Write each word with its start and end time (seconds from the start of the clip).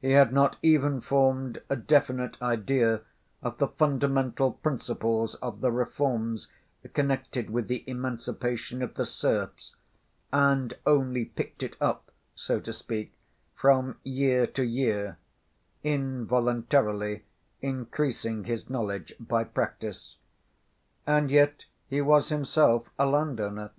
He 0.00 0.10
had 0.10 0.32
not 0.32 0.56
even 0.62 1.00
formed 1.00 1.62
a 1.70 1.76
definite 1.76 2.36
idea 2.42 3.02
of 3.40 3.58
the 3.58 3.68
fundamental 3.68 4.54
principles 4.54 5.36
of 5.36 5.60
the 5.60 5.70
reforms 5.70 6.48
connected 6.92 7.50
with 7.50 7.68
the 7.68 7.84
emancipation 7.88 8.82
of 8.82 8.94
the 8.94 9.06
serfs, 9.06 9.76
and 10.32 10.74
only 10.84 11.24
picked 11.24 11.62
it 11.62 11.76
up, 11.80 12.10
so 12.34 12.58
to 12.58 12.72
speak, 12.72 13.14
from 13.54 14.00
year 14.02 14.44
to 14.48 14.64
year, 14.66 15.18
involuntarily 15.84 17.22
increasing 17.62 18.46
his 18.46 18.68
knowledge 18.68 19.14
by 19.20 19.44
practice. 19.44 20.16
And 21.06 21.30
yet 21.30 21.66
he 21.88 22.00
was 22.00 22.28
himself 22.30 22.90
a 22.98 23.06
landowner. 23.06 23.70